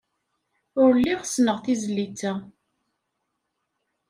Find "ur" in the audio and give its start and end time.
0.81-0.89